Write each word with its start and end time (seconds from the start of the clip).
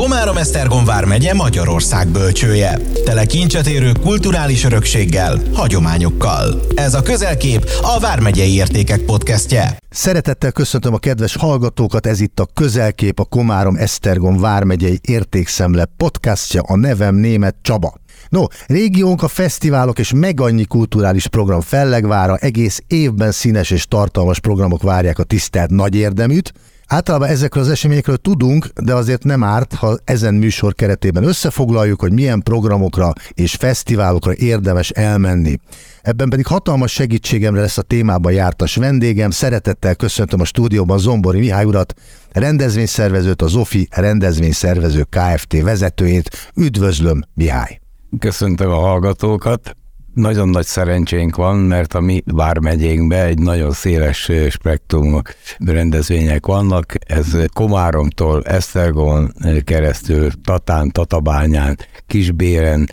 Komárom 0.00 0.36
Esztergom 0.36 0.84
vármegye 0.84 1.34
Magyarország 1.34 2.08
bölcsője. 2.08 2.78
Tele 3.04 3.24
kincset 3.24 3.66
érő 3.66 3.92
kulturális 3.92 4.64
örökséggel, 4.64 5.40
hagyományokkal. 5.54 6.60
Ez 6.74 6.94
a 6.94 7.02
Közelkép 7.02 7.70
a 7.82 8.00
Vármegyei 8.00 8.54
Értékek 8.54 9.00
podcastje. 9.00 9.78
Szeretettel 9.90 10.52
köszöntöm 10.52 10.94
a 10.94 10.98
kedves 10.98 11.36
hallgatókat, 11.36 12.06
ez 12.06 12.20
itt 12.20 12.40
a 12.40 12.46
Közelkép, 12.54 13.18
a 13.18 13.24
Komárom 13.24 13.76
Esztergom 13.76 14.38
vármegyei 14.38 14.98
értékszemle 15.02 15.84
podcastja, 15.96 16.62
a 16.62 16.76
nevem 16.76 17.14
német 17.14 17.56
Csaba. 17.62 17.94
No, 18.28 18.44
régiónk 18.66 19.22
a 19.22 19.28
fesztiválok 19.28 19.98
és 19.98 20.12
meg 20.16 20.40
annyi 20.40 20.64
kulturális 20.64 21.26
program 21.26 21.60
fellegvára, 21.60 22.36
egész 22.36 22.82
évben 22.86 23.32
színes 23.32 23.70
és 23.70 23.86
tartalmas 23.86 24.40
programok 24.40 24.82
várják 24.82 25.18
a 25.18 25.22
tisztelt 25.22 25.70
nagy 25.70 25.94
érdeműt, 25.94 26.52
Általában 26.92 27.28
ezekről 27.28 27.62
az 27.62 27.68
eseményekről 27.68 28.16
tudunk, 28.16 28.66
de 28.66 28.94
azért 28.94 29.24
nem 29.24 29.44
árt, 29.44 29.74
ha 29.74 29.98
ezen 30.04 30.34
műsor 30.34 30.74
keretében 30.74 31.24
összefoglaljuk, 31.24 32.00
hogy 32.00 32.12
milyen 32.12 32.42
programokra 32.42 33.12
és 33.34 33.54
fesztiválokra 33.54 34.34
érdemes 34.34 34.90
elmenni. 34.90 35.56
Ebben 36.02 36.28
pedig 36.28 36.46
hatalmas 36.46 36.92
segítségemre 36.92 37.60
lesz 37.60 37.78
a 37.78 37.82
témában 37.82 38.32
jártas 38.32 38.76
vendégem. 38.76 39.30
Szeretettel 39.30 39.94
köszöntöm 39.94 40.40
a 40.40 40.44
stúdióban 40.44 40.98
Zombori 40.98 41.38
Mihály 41.38 41.64
urat, 41.64 41.94
rendezvényszervezőt, 42.32 43.42
a 43.42 43.48
Zofi 43.48 43.88
rendezvényszervező 43.90 45.06
Kft. 45.08 45.62
vezetőjét. 45.62 46.50
Üdvözlöm, 46.54 47.22
Mihály! 47.34 47.80
Köszöntöm 48.18 48.70
a 48.70 48.78
hallgatókat! 48.78 49.76
Nagyon 50.14 50.48
nagy 50.48 50.66
szerencsénk 50.66 51.36
van, 51.36 51.56
mert 51.56 51.94
a 51.94 52.00
mi 52.00 52.22
vármegyénkben 52.26 53.26
egy 53.26 53.38
nagyon 53.38 53.72
széles 53.72 54.30
spektrum 54.48 55.22
rendezvények 55.58 56.46
vannak. 56.46 56.94
Ez 57.06 57.36
Komáromtól, 57.52 58.42
Esztergon 58.42 59.32
keresztül, 59.64 60.30
Tatán, 60.44 60.90
Tatabányán, 60.90 61.78
Kisbéren, 62.06 62.88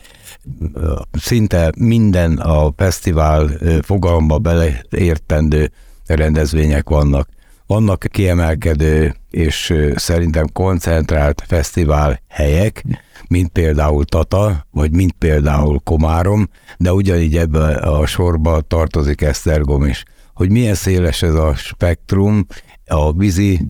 szinte 1.11 1.71
minden 1.77 2.37
a 2.37 2.73
fesztivál 2.77 3.49
fogalomba 3.81 4.37
beleértendő 4.37 5.71
rendezvények 6.05 6.89
vannak. 6.89 7.29
Vannak 7.65 8.05
kiemelkedő 8.11 9.15
és 9.37 9.73
szerintem 9.95 10.45
koncentrált 10.53 11.43
fesztivál 11.47 12.21
helyek, 12.27 12.83
mint 13.27 13.49
például 13.49 14.05
Tata, 14.05 14.65
vagy 14.71 14.91
mint 14.91 15.11
például 15.11 15.79
Komárom, 15.83 16.49
de 16.77 16.93
ugyanígy 16.93 17.37
ebbe 17.37 17.75
a 17.75 18.05
sorba 18.05 18.61
tartozik 18.61 19.21
Esztergom 19.21 19.85
is. 19.85 20.03
Hogy 20.33 20.51
milyen 20.51 20.75
széles 20.75 21.21
ez 21.21 21.33
a 21.33 21.55
spektrum, 21.55 22.45
a 22.85 23.13
vízi 23.13 23.61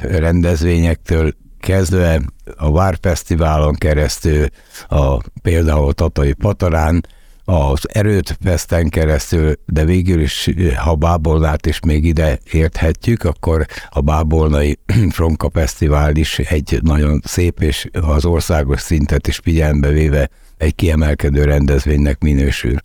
rendezvényektől 0.00 1.32
kezdve 1.60 2.20
a 2.56 2.72
Várfesztiválon 2.72 3.74
keresztül, 3.74 4.46
a, 4.88 5.16
például 5.42 5.92
Tatai 5.92 6.32
Patarán, 6.32 7.06
az 7.48 7.88
erőt 7.92 8.38
veszten 8.42 8.88
keresztül, 8.88 9.54
de 9.66 9.84
végül 9.84 10.20
is, 10.20 10.50
ha 10.76 10.94
Bábolnát 10.94 11.66
is 11.66 11.80
még 11.80 12.04
ide 12.04 12.38
érthetjük, 12.52 13.24
akkor 13.24 13.66
a 13.90 14.00
Bábolnai 14.00 14.78
Fronka 15.10 15.50
Fesztivál 15.52 16.16
is 16.16 16.38
egy 16.38 16.78
nagyon 16.82 17.20
szép 17.24 17.62
és 17.62 17.88
az 17.92 18.24
országos 18.24 18.80
szintet 18.80 19.26
is 19.26 19.36
figyelembe 19.36 19.88
véve 19.88 20.30
egy 20.56 20.74
kiemelkedő 20.74 21.44
rendezvénynek 21.44 22.22
minősül. 22.22 22.76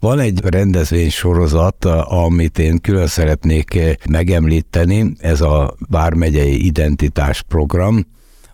Van 0.00 0.18
egy 0.18 0.40
rendezvény 0.44 1.10
sorozat, 1.10 1.84
amit 2.04 2.58
én 2.58 2.80
külön 2.80 3.06
szeretnék 3.06 3.78
megemlíteni, 4.10 5.12
ez 5.18 5.40
a 5.40 5.74
Vármegyei 5.88 6.66
Identitás 6.66 7.42
Program, 7.42 8.06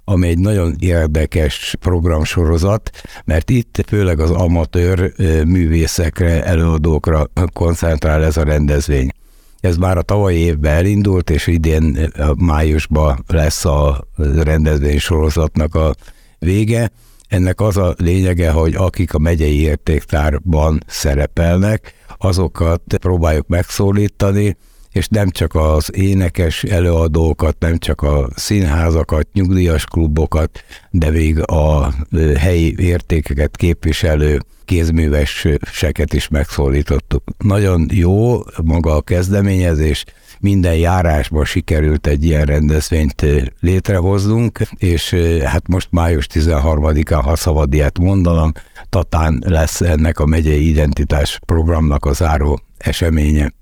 ami 0.04 0.28
egy 0.28 0.38
nagyon 0.38 0.74
érdekes 0.78 1.74
programsorozat, 1.80 2.90
mert 3.24 3.50
itt 3.50 3.84
főleg 3.86 4.20
az 4.20 4.30
amatőr 4.30 5.12
művészekre, 5.46 6.44
előadókra 6.44 7.26
koncentrál 7.52 8.24
ez 8.24 8.36
a 8.36 8.42
rendezvény. 8.42 9.10
Ez 9.60 9.76
már 9.76 9.98
a 9.98 10.02
tavalyi 10.02 10.38
évben 10.38 10.74
elindult, 10.74 11.30
és 11.30 11.46
idén 11.46 12.10
májusban 12.36 13.24
lesz 13.26 13.64
a 13.64 14.06
rendezvény 14.42 14.98
sorozatnak 14.98 15.74
a 15.74 15.94
vége. 16.38 16.90
Ennek 17.28 17.60
az 17.60 17.76
a 17.76 17.94
lényege, 17.98 18.50
hogy 18.50 18.74
akik 18.74 19.14
a 19.14 19.18
megyei 19.18 19.60
értéktárban 19.60 20.82
szerepelnek, 20.86 21.94
azokat 22.18 22.82
próbáljuk 23.00 23.46
megszólítani, 23.46 24.56
és 24.94 25.08
nem 25.08 25.30
csak 25.30 25.54
az 25.54 25.96
énekes 25.96 26.64
előadókat, 26.64 27.56
nem 27.58 27.78
csak 27.78 28.02
a 28.02 28.28
színházakat, 28.34 29.28
nyugdíjas 29.32 29.84
klubokat, 29.84 30.64
de 30.90 31.10
még 31.10 31.50
a 31.50 31.94
helyi 32.38 32.74
értékeket 32.78 33.56
képviselő 33.56 34.40
kézműveseket 34.64 36.12
is 36.12 36.28
megszólítottuk. 36.28 37.22
Nagyon 37.38 37.86
jó 37.92 38.40
maga 38.62 38.96
a 38.96 39.02
kezdeményezés, 39.02 40.04
minden 40.40 40.74
járásban 40.74 41.44
sikerült 41.44 42.06
egy 42.06 42.24
ilyen 42.24 42.44
rendezvényt 42.44 43.26
létrehoznunk, 43.60 44.58
és 44.76 45.14
hát 45.44 45.68
most 45.68 45.88
május 45.90 46.26
13-án, 46.32 47.20
ha 47.24 47.36
szabad 47.36 47.74
ilyet 47.74 47.98
mondanom, 47.98 48.52
Tatán 48.88 49.42
lesz 49.46 49.80
ennek 49.80 50.18
a 50.18 50.26
megyei 50.26 50.68
identitás 50.68 51.40
programnak 51.46 52.04
a 52.04 52.12
záró 52.12 52.60
eseménye 52.78 53.52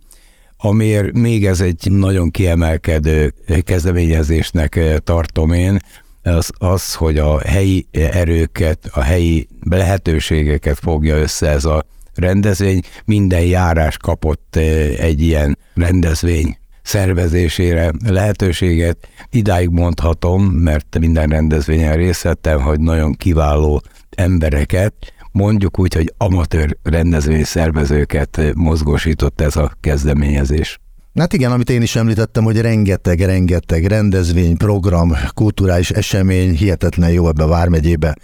amiért 0.64 1.12
még 1.12 1.46
ez 1.46 1.60
egy 1.60 1.90
nagyon 1.90 2.30
kiemelkedő 2.30 3.34
kezdeményezésnek 3.62 4.76
eh, 4.76 4.96
tartom 4.98 5.52
én, 5.52 5.78
az, 6.22 6.50
az, 6.58 6.94
hogy 6.94 7.18
a 7.18 7.40
helyi 7.40 7.86
erőket, 7.90 8.88
a 8.92 9.00
helyi 9.00 9.48
lehetőségeket 9.60 10.78
fogja 10.78 11.16
össze 11.16 11.48
ez 11.48 11.64
a 11.64 11.84
rendezvény. 12.14 12.80
Minden 13.04 13.42
járás 13.42 13.96
kapott 13.96 14.56
eh, 14.56 14.88
egy 14.98 15.22
ilyen 15.22 15.58
rendezvény 15.74 16.56
szervezésére 16.82 17.90
lehetőséget. 18.06 19.08
Idáig 19.30 19.68
mondhatom, 19.68 20.44
mert 20.44 20.98
minden 20.98 21.28
rendezvényen 21.28 21.96
részt 21.96 22.22
vettem, 22.22 22.60
hogy 22.60 22.80
nagyon 22.80 23.12
kiváló 23.12 23.82
embereket, 24.10 25.11
mondjuk 25.32 25.78
úgy, 25.78 25.94
hogy 25.94 26.14
amatőr 26.16 26.76
rendezvény 26.82 27.44
szervezőket 27.44 28.40
mozgósított 28.54 29.40
ez 29.40 29.56
a 29.56 29.72
kezdeményezés. 29.80 30.80
Hát 31.14 31.32
igen, 31.32 31.52
amit 31.52 31.70
én 31.70 31.82
is 31.82 31.96
említettem, 31.96 32.44
hogy 32.44 32.60
rengeteg, 32.60 33.20
rengeteg 33.20 33.84
rendezvény, 33.84 34.56
program, 34.56 35.12
kulturális 35.34 35.90
esemény, 35.90 36.56
hihetetlen 36.56 37.10
jó 37.10 37.28
ebbe 37.28 37.42
a 37.42 37.48
Vármegyébe 37.48 38.16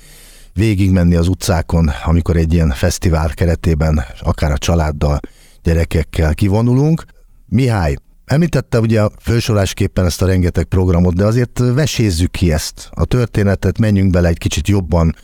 végigmenni 0.52 1.14
az 1.14 1.28
utcákon, 1.28 1.90
amikor 2.04 2.36
egy 2.36 2.52
ilyen 2.52 2.70
fesztivál 2.70 3.34
keretében, 3.34 4.04
akár 4.20 4.52
a 4.52 4.58
családdal, 4.58 5.20
gyerekekkel 5.62 6.34
kivonulunk. 6.34 7.04
Mihály, 7.46 7.94
Említette 8.28 8.80
ugye 8.80 9.02
a 9.02 9.10
fősorásképpen 9.20 10.04
ezt 10.04 10.22
a 10.22 10.26
rengeteg 10.26 10.64
programot, 10.64 11.14
de 11.14 11.24
azért 11.24 11.58
vesézzük 11.58 12.30
ki 12.30 12.52
ezt. 12.52 12.88
A 12.90 13.04
történetet 13.04 13.78
menjünk 13.78 14.10
bele 14.10 14.28
egy 14.28 14.38
kicsit 14.38 14.68
jobban, 14.68 15.14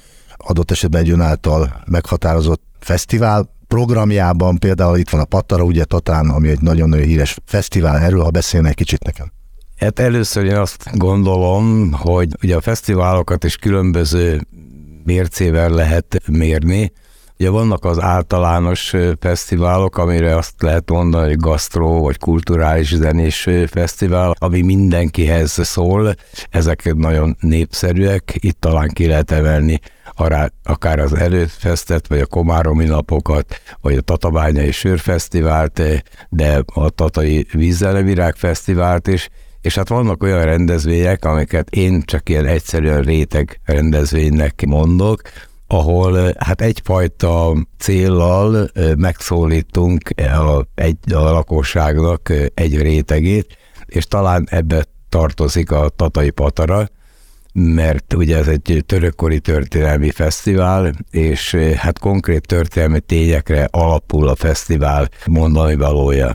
adott 0.47 0.71
esetben 0.71 1.03
egy 1.03 1.21
által 1.21 1.83
meghatározott 1.87 2.63
fesztivál 2.81 3.53
programjában, 3.69 4.59
például 4.59 4.99
itt 4.99 5.11
van 5.11 5.21
a 5.21 5.25
Patara, 5.25 5.63
ugye 5.63 5.85
Tatán, 5.85 6.29
ami 6.29 6.49
egy 6.49 6.61
nagyon-nagyon 6.61 7.07
híres 7.07 7.37
fesztivál, 7.45 7.99
erről 7.99 8.23
ha 8.23 8.31
beszélne 8.31 8.69
egy 8.69 8.75
kicsit 8.75 9.05
nekem. 9.05 9.33
Hát 9.77 9.99
először 9.99 10.45
én 10.45 10.57
azt 10.57 10.91
gondolom, 10.93 11.93
hogy 11.93 12.29
ugye 12.43 12.57
a 12.57 12.61
fesztiválokat 12.61 13.45
is 13.45 13.57
különböző 13.57 14.47
mércével 15.05 15.71
lehet 15.71 16.21
mérni. 16.27 16.93
Ugye 17.39 17.51
vannak 17.51 17.85
az 17.85 18.01
általános 18.01 18.95
fesztiválok, 19.21 19.99
amire 19.99 20.37
azt 20.37 20.63
lehet 20.63 20.91
mondani, 20.91 21.29
hogy 21.29 21.37
gasztró 21.37 22.01
vagy 22.03 22.19
kulturális 22.19 22.95
zenés 22.95 23.49
fesztivál, 23.67 24.35
ami 24.39 24.61
mindenkihez 24.61 25.59
szól. 25.63 26.15
Ezek 26.51 26.95
nagyon 26.95 27.37
népszerűek, 27.41 28.37
itt 28.39 28.61
talán 28.61 28.89
ki 28.89 29.07
lehet 29.07 29.31
emelni 29.31 29.81
akár 30.63 30.99
az 30.99 31.15
előfesztet, 31.15 32.09
vagy 32.09 32.21
a 32.21 32.27
Komáromi 32.27 32.85
napokat, 32.85 33.61
vagy 33.81 33.97
a 33.97 34.01
Tatabányai 34.01 34.73
Sörfesztivált, 34.73 35.83
de 36.29 36.63
a 36.75 36.91
Tatai 36.91 37.47
Vízzelemirág 37.53 38.35
Fesztivált 38.35 39.09
is, 39.09 39.29
és 39.61 39.75
hát 39.75 39.89
vannak 39.89 40.23
olyan 40.23 40.45
rendezvények, 40.45 41.25
amiket 41.25 41.71
én 41.71 42.03
csak 42.03 42.29
ilyen 42.29 42.47
egyszerűen 42.47 43.03
réteg 43.03 43.61
rendezvénynek 43.65 44.65
mondok, 44.67 45.21
ahol 45.67 46.35
hát 46.39 46.61
egyfajta 46.61 47.57
céllal 47.79 48.69
megszólítunk 48.97 50.11
a, 50.17 50.67
egy, 50.75 51.13
a 51.13 51.19
lakosságnak 51.19 52.33
egy 52.55 52.83
rétegét, 52.83 53.57
és 53.87 54.07
talán 54.07 54.47
ebbe 54.51 54.85
tartozik 55.09 55.71
a 55.71 55.89
Tatai 55.89 56.31
Patara, 56.31 56.89
mert 57.57 58.15
ugye 58.15 58.37
ez 58.37 58.49
egy 58.49 58.83
törökkori 58.87 59.41
történelmi 59.41 60.11
fesztivál, 60.11 60.93
és 61.11 61.55
hát 61.77 61.99
konkrét 61.99 62.47
történelmi 62.47 63.01
tényekre 63.01 63.69
alapul 63.71 64.29
a 64.29 64.35
fesztivál 64.35 65.09
mondani 65.27 65.75
valója. 65.75 66.33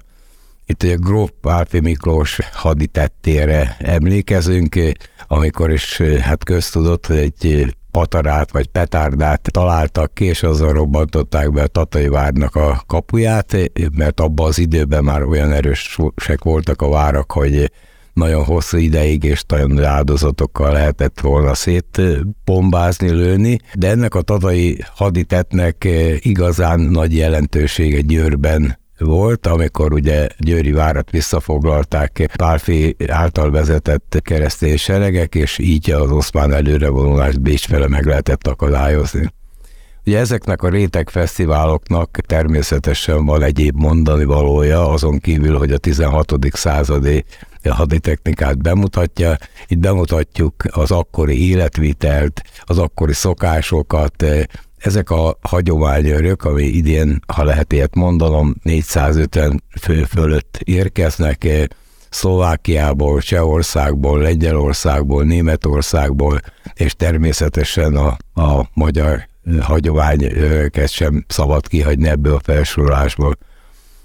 Itt 0.66 0.84
ugye 0.84 0.96
Gróf 0.96 1.30
Pálfi 1.42 1.80
Miklós 1.80 2.40
haditettére 2.54 3.76
emlékezünk, 3.80 4.80
amikor 5.28 5.72
is 5.72 6.02
hát 6.22 6.44
köztudott, 6.44 7.06
hogy 7.06 7.18
egy 7.18 7.76
patarát 7.92 8.52
vagy 8.52 8.68
petárdát 8.68 9.52
találtak 9.52 10.14
ki, 10.14 10.26
és 10.26 10.44
azzal 10.44 10.74
robbantották 10.74 11.52
be 11.52 11.62
a 11.62 11.68
Tatai 11.68 12.08
várnak 12.08 12.56
a 12.56 12.84
kapuját, 12.88 13.56
mert 13.92 14.20
abban 14.20 14.48
az 14.48 14.60
időben 14.60 15.04
már 15.04 15.24
olyan 15.24 15.52
erősek 15.52 16.44
voltak 16.44 16.82
a 16.82 16.90
várak, 16.90 17.32
hogy 17.32 17.72
nagyon 18.20 18.44
hosszú 18.44 18.78
ideig 18.78 19.24
és 19.24 19.44
nagyon 19.48 19.84
áldozatokkal 19.84 20.72
lehetett 20.72 21.20
volna 21.20 21.54
szétbombázni, 21.54 23.10
lőni, 23.10 23.60
de 23.74 23.90
ennek 23.90 24.16
a 24.16 24.22
tatai 24.22 24.84
haditetnek 24.96 25.88
igazán 26.20 26.80
nagy 26.80 27.16
jelentősége 27.16 28.02
Győrben 28.02 28.78
volt, 28.98 29.48
amikor 29.48 29.94
ugye 29.94 30.28
Győri 30.38 30.72
várat 30.72 31.10
visszafoglalták 31.10 32.32
Pálfi 32.36 32.96
által 33.08 33.52
vezetett 33.52 34.20
keresztény 34.22 34.78
seregek, 34.78 35.36
és 35.36 35.58
így 35.58 35.92
az 35.92 36.12
oszmán 36.12 36.54
előrevonulást 36.54 37.42
Bécs 37.42 37.66
fele 37.66 37.88
meg 37.88 38.06
lehetett 38.06 38.48
akadályozni. 38.48 39.30
Ugye 40.06 40.18
ezeknek 40.18 40.64
a 40.64 40.70
réteg 40.70 41.10
fesztiváloknak 41.10 42.18
természetesen 42.26 43.26
van 43.26 43.44
egyéb 43.44 43.76
mondani 43.76 44.24
valója, 44.24 44.90
azon 44.90 45.20
kívül, 45.20 45.58
hogy 45.58 45.72
a 45.72 45.78
16. 45.78 46.36
századi 46.52 47.26
haditechnikát 47.70 48.58
bemutatja. 48.62 49.38
Itt 49.68 49.78
bemutatjuk 49.78 50.54
az 50.72 50.92
akkori 50.92 51.50
életvitelt, 51.50 52.42
az 52.62 52.78
akkori 52.78 53.14
szokásokat, 53.14 54.26
ezek 54.78 55.10
a 55.10 55.38
hagyományőrök, 55.42 56.44
ami 56.44 56.64
idén, 56.64 57.20
ha 57.28 57.44
lehet 57.44 57.74
ilyet 57.74 57.96
mondanom, 57.96 58.56
450 58.64 59.64
fő 59.82 60.04
fölött 60.04 60.60
érkeznek, 60.64 61.48
Szlovákiából, 62.10 63.22
Csehországból, 63.22 64.20
Lengyelországból, 64.20 65.24
Németországból, 65.24 66.40
és 66.74 66.94
természetesen 66.94 67.96
a, 67.96 68.18
a 68.42 68.70
magyar 68.74 69.29
hagyományőröket 69.60 70.90
sem 70.90 71.26
szabad 71.28 71.68
kihagyni 71.68 72.08
ebből 72.08 72.36
a 72.36 72.40
felsorolásból 72.44 73.38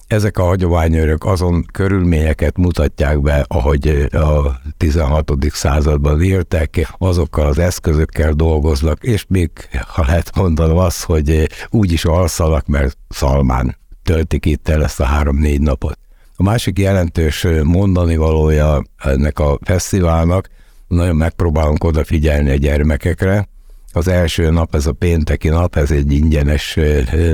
ezek 0.06 0.38
a 0.38 0.44
hagyományőrök 0.44 1.24
azon 1.24 1.66
körülményeket 1.72 2.56
mutatják 2.56 3.20
be, 3.20 3.44
ahogy 3.48 4.08
a 4.12 4.60
16. 4.76 5.32
században 5.50 6.22
éltek, 6.22 6.94
azokkal 6.98 7.46
az 7.46 7.58
eszközökkel 7.58 8.32
dolgoznak, 8.32 9.02
és 9.02 9.24
még, 9.28 9.50
ha 9.86 10.04
lehet 10.06 10.36
mondanom 10.36 10.78
azt, 10.78 11.04
hogy 11.04 11.48
úgy 11.70 11.92
is 11.92 12.04
alszanak, 12.04 12.66
mert 12.66 12.96
szalmán 13.08 13.76
töltik 14.02 14.46
itt 14.46 14.68
el 14.68 14.84
ezt 14.84 15.00
a 15.00 15.04
három-négy 15.04 15.60
napot. 15.60 15.98
A 16.36 16.42
másik 16.42 16.78
jelentős 16.78 17.46
mondani 17.62 18.16
valója 18.16 18.82
ennek 18.98 19.38
a 19.38 19.58
fesztiválnak, 19.62 20.48
nagyon 20.88 21.16
megpróbálunk 21.16 21.84
odafigyelni 21.84 22.50
a 22.50 22.54
gyermekekre, 22.54 23.48
az 23.96 24.08
első 24.08 24.50
nap, 24.50 24.74
ez 24.74 24.86
a 24.86 24.92
pénteki 24.92 25.48
nap, 25.48 25.76
ez 25.76 25.90
egy 25.90 26.12
ingyenes 26.12 26.78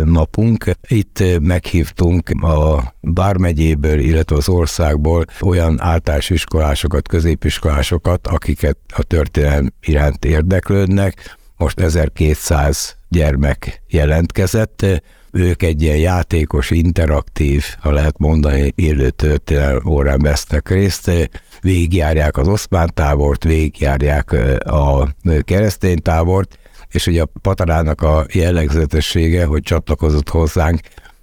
napunk. 0.04 0.64
Itt 0.88 1.22
meghívtunk 1.40 2.30
a 2.30 2.94
Bármegyéből, 3.00 3.98
illetve 3.98 4.36
az 4.36 4.48
országból 4.48 5.24
olyan 5.40 5.80
általános 5.80 6.30
iskolásokat, 6.30 7.08
középiskolásokat, 7.08 8.26
akiket 8.26 8.76
a 8.94 9.02
történelem 9.02 9.72
iránt 9.80 10.24
érdeklődnek. 10.24 11.38
Most 11.56 11.80
1200 11.80 12.96
gyermek 13.08 13.82
jelentkezett, 13.88 14.86
ők 15.32 15.62
egy 15.62 15.82
ilyen 15.82 15.96
játékos, 15.96 16.70
interaktív, 16.70 17.64
ha 17.80 17.90
lehet 17.90 18.18
mondani, 18.18 18.72
élő 18.74 19.10
történelem 19.10 19.80
órán 19.86 20.18
vesznek 20.18 20.68
részt, 20.68 21.30
végigjárják 21.60 22.36
az 22.36 22.48
oszmán 22.48 22.90
tábort, 22.94 23.44
végigjárják 23.44 24.32
a 24.64 25.08
keresztény 25.44 26.02
tábort, 26.02 26.58
és 26.88 27.06
ugye 27.06 27.22
a 27.22 27.28
Patarának 27.42 28.02
a 28.02 28.26
jellegzetessége, 28.32 29.44
hogy 29.44 29.62
csatlakozott 29.62 30.28
hozzánk 30.28 30.80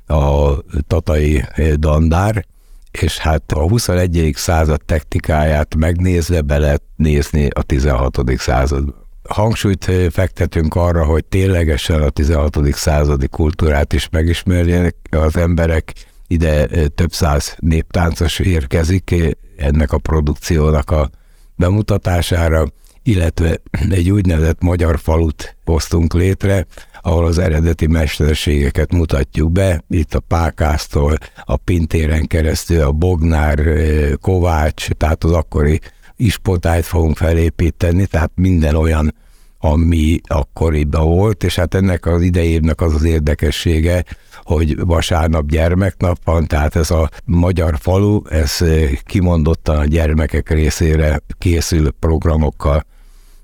a 0.07 0.51
tatai 0.87 1.45
dandár, 1.75 2.45
és 2.91 3.17
hát 3.17 3.51
a 3.51 3.67
21. 3.67 4.31
század 4.35 4.81
technikáját 4.85 5.75
megnézve 5.75 6.41
be 6.41 6.57
lehet 6.57 6.83
nézni 6.95 7.47
a 7.47 7.61
16. 7.61 8.21
században 8.37 9.05
hangsúlyt 9.27 9.91
fektetünk 10.09 10.75
arra, 10.75 11.05
hogy 11.05 11.25
ténylegesen 11.25 12.01
a 12.01 12.09
16. 12.09 12.57
századi 12.73 13.27
kultúrát 13.27 13.93
is 13.93 14.09
megismerjenek 14.11 14.95
az 15.09 15.37
emberek. 15.37 15.93
Ide 16.27 16.67
több 16.87 17.11
száz 17.11 17.55
néptáncos 17.59 18.39
érkezik 18.39 19.15
ennek 19.57 19.91
a 19.91 19.97
produkciónak 19.97 20.91
a 20.91 21.09
bemutatására, 21.55 22.67
illetve 23.03 23.61
egy 23.89 24.09
úgynevezett 24.09 24.61
magyar 24.61 24.99
falut 24.99 25.55
hoztunk 25.65 26.13
létre, 26.13 26.65
ahol 27.01 27.25
az 27.25 27.37
eredeti 27.37 27.87
mesterségeket 27.87 28.91
mutatjuk 28.91 29.51
be, 29.51 29.83
itt 29.89 30.13
a 30.13 30.19
Pákásztól, 30.19 31.17
a 31.43 31.57
Pintéren 31.57 32.27
keresztül, 32.27 32.81
a 32.81 32.91
Bognár, 32.91 33.59
Kovács, 34.21 34.89
tehát 34.89 35.23
az 35.23 35.31
akkori 35.31 35.79
ispotályt 36.15 36.85
fogunk 36.85 37.17
felépíteni, 37.17 38.05
tehát 38.05 38.31
minden 38.35 38.75
olyan, 38.75 39.13
ami 39.59 40.19
akkoriban 40.27 41.05
volt, 41.05 41.43
és 41.43 41.55
hát 41.55 41.73
ennek 41.73 42.05
az 42.05 42.21
idejének 42.21 42.81
az 42.81 42.93
az 42.93 43.03
érdekessége, 43.03 44.03
hogy 44.43 44.85
vasárnap 44.85 45.45
gyermeknap 45.47 46.17
van, 46.23 46.47
tehát 46.47 46.75
ez 46.75 46.91
a 46.91 47.09
magyar 47.25 47.77
falu, 47.79 48.21
ez 48.29 48.57
kimondottan 49.05 49.77
a 49.77 49.85
gyermekek 49.85 50.49
részére 50.49 51.19
készül 51.37 51.91
programokkal. 51.91 52.85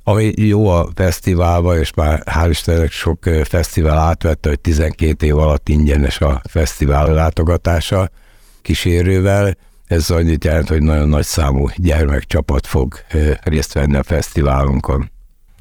Ami 0.03 0.31
jó 0.35 0.67
a 0.67 0.87
fesztiválba, 0.95 1.79
és 1.79 1.93
már 1.93 2.23
hál' 2.25 2.47
Istennek 2.49 2.91
sok 2.91 3.23
fesztivál 3.43 3.97
átvette, 3.97 4.49
hogy 4.49 4.59
12 4.59 5.25
év 5.25 5.37
alatt 5.37 5.69
ingyenes 5.69 6.21
a 6.21 6.41
fesztivál 6.49 7.13
látogatása 7.13 8.09
kísérővel, 8.61 9.57
ez 9.87 10.09
annyit 10.09 10.43
jelent, 10.43 10.67
hogy 10.67 10.81
nagyon 10.81 11.09
nagy 11.09 11.25
számú 11.25 11.69
gyermekcsapat 11.75 12.67
fog 12.67 12.93
részt 13.43 13.73
venni 13.73 13.95
a 13.95 14.03
fesztiválunkon. 14.03 15.11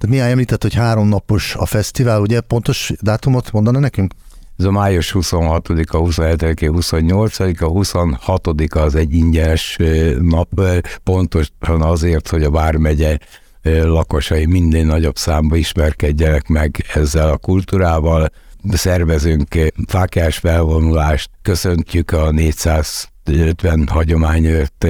Tehát 0.03 0.17
mi 0.17 0.31
említett, 0.31 0.63
hogy 0.63 0.75
három 0.75 1.09
napos 1.09 1.55
a 1.55 1.67
fesztivál, 1.67 2.21
ugye 2.21 2.41
pontos 2.41 2.93
dátumot 3.01 3.53
mondana 3.53 3.79
nekünk? 3.79 4.15
Ez 4.59 4.65
a 4.65 4.71
május 4.71 5.15
26-a, 5.19 5.97
27 5.97 6.67
28 6.67 7.39
a 7.61 7.67
26 7.67 8.47
az 8.69 8.95
egy 8.95 9.15
ingyenes 9.15 9.79
nap, 10.21 10.61
pontosan 11.03 11.83
azért, 11.83 12.29
hogy 12.29 12.43
a 12.43 12.51
Vármegye 12.51 13.19
lakosai 13.63 14.47
minden 14.47 14.87
nagyobb 14.87 15.17
számba 15.17 15.57
ismerkedjenek 15.57 16.49
meg 16.49 16.85
ezzel 16.95 17.31
a 17.31 17.37
kultúrával. 17.37 18.29
Szervezünk 18.71 19.59
fákás 19.87 20.37
felvonulást, 20.37 21.31
köszöntjük 21.43 22.11
a 22.11 22.31
450 22.31 23.87
hagyományőrt 23.87 24.85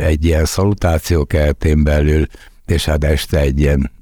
egy 0.00 0.24
ilyen 0.24 0.44
szalutáció 0.44 1.24
keretén 1.24 1.84
belül, 1.84 2.26
és 2.66 2.84
hát 2.84 3.04
este 3.04 3.38
egy 3.38 3.60
ilyen 3.60 3.96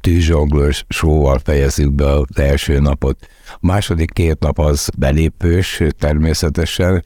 tűzsonglős 0.00 0.84
sóval 0.88 1.40
fejezzük 1.44 1.92
be 1.92 2.12
az 2.12 2.38
első 2.38 2.78
napot. 2.78 3.26
A 3.54 3.58
második 3.60 4.12
két 4.12 4.38
nap 4.38 4.58
az 4.58 4.88
belépős 4.98 5.82
természetesen, 5.98 7.04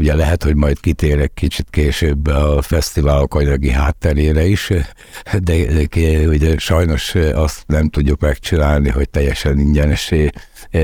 Ugye 0.00 0.14
lehet, 0.14 0.42
hogy 0.42 0.56
majd 0.56 0.80
kitérek 0.80 1.32
kicsit 1.34 1.66
később 1.70 2.26
a 2.26 2.62
fesztiválok 2.62 3.34
anyagi 3.34 3.70
hátterére 3.70 4.46
is, 4.46 4.72
de, 5.42 5.54
ugye 6.26 6.58
sajnos 6.58 7.14
azt 7.14 7.64
nem 7.66 7.88
tudjuk 7.88 8.20
megcsinálni, 8.20 8.88
hogy 8.88 9.10
teljesen 9.10 9.58
ingyenesé 9.58 10.30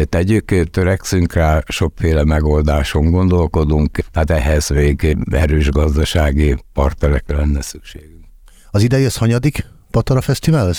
tegyük. 0.04 0.70
Törekszünk 0.70 1.32
rá, 1.32 1.62
sokféle 1.68 2.24
megoldáson 2.24 3.10
gondolkodunk, 3.10 3.98
hát 4.12 4.30
ehhez 4.30 4.68
még 4.68 5.16
erős 5.30 5.70
gazdasági 5.70 6.56
partnerekre 6.72 7.36
lenne 7.36 7.62
szükségünk. 7.62 8.24
Az 8.70 8.82
idei 8.82 9.04
az 9.04 9.16
hanyadik 9.16 9.66
Patara 9.90 10.20
Fesztivál? 10.20 10.72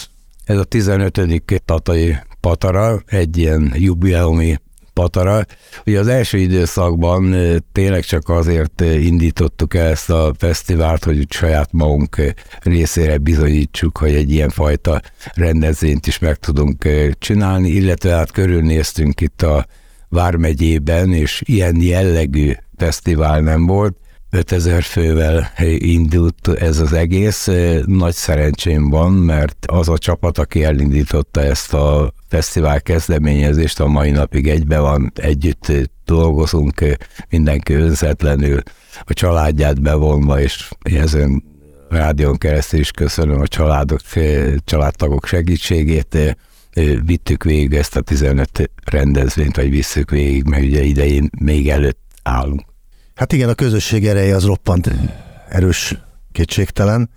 Ez 0.47 0.57
a 0.57 0.63
15. 0.63 1.43
Tatai 1.65 2.17
Patara, 2.39 3.01
egy 3.05 3.37
ilyen 3.37 3.73
jubileumi 3.75 4.57
patara. 4.93 5.45
Ugye 5.85 5.99
az 5.99 6.07
első 6.07 6.37
időszakban 6.37 7.35
tényleg 7.71 8.03
csak 8.03 8.29
azért 8.29 8.81
indítottuk 8.81 9.73
el 9.73 9.87
ezt 9.87 10.09
a 10.09 10.33
fesztivált, 10.37 11.03
hogy 11.03 11.25
saját 11.29 11.71
magunk 11.71 12.33
részére 12.59 13.17
bizonyítsuk, 13.17 13.97
hogy 13.97 14.15
egy 14.15 14.31
ilyen 14.31 14.49
fajta 14.49 15.01
rendezvényt 15.33 16.07
is 16.07 16.19
meg 16.19 16.35
tudunk 16.35 16.87
csinálni, 17.19 17.69
illetve 17.69 18.11
hát 18.11 18.31
körülnéztünk 18.31 19.21
itt 19.21 19.41
a 19.41 19.65
Vármegyében, 20.09 21.13
és 21.13 21.41
ilyen 21.45 21.81
jellegű 21.81 22.53
fesztivál 22.77 23.39
nem 23.39 23.65
volt. 23.65 23.97
5000 24.37 24.83
fővel 24.83 25.51
indult 25.77 26.47
ez 26.47 26.79
az 26.79 26.93
egész. 26.93 27.49
Nagy 27.85 28.13
szerencsém 28.13 28.89
van, 28.89 29.11
mert 29.11 29.65
az 29.65 29.89
a 29.89 29.97
csapat, 29.97 30.37
aki 30.37 30.63
elindította 30.63 31.41
ezt 31.41 31.73
a 31.73 32.13
fesztivál 32.27 32.81
kezdeményezést, 32.81 33.79
a 33.79 33.87
mai 33.87 34.11
napig 34.11 34.47
egybe 34.47 34.79
van, 34.79 35.11
együtt 35.15 35.71
dolgozunk, 36.05 36.97
mindenki 37.29 37.73
önzetlenül, 37.73 38.61
a 39.05 39.13
családját 39.13 39.81
bevonva, 39.81 40.41
és 40.41 40.69
ezen 40.81 41.43
rádión 41.89 42.37
keresztül 42.37 42.79
is 42.79 42.91
köszönöm 42.91 43.41
a 43.41 43.47
családok, 43.47 43.99
családtagok 44.65 45.25
segítségét, 45.25 46.37
vittük 47.05 47.43
végig 47.43 47.73
ezt 47.73 47.95
a 47.95 48.01
15 48.01 48.71
rendezvényt, 48.85 49.55
vagy 49.55 49.69
visszük 49.69 50.09
végig, 50.09 50.43
mert 50.43 50.63
ugye 50.63 50.83
idején 50.83 51.29
még 51.39 51.69
előtt 51.69 51.99
állunk. 52.23 52.75
Hát 53.17 53.33
igen, 53.33 53.49
a 53.49 53.53
közösség 53.53 54.07
ereje 54.07 54.35
az 54.35 54.45
roppant 54.45 54.89
erős, 55.49 55.97
kétségtelen. 56.31 57.09